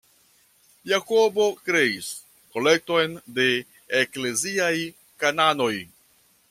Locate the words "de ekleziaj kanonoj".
3.37-5.75